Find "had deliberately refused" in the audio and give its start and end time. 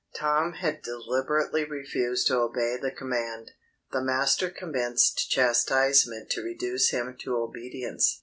0.53-2.25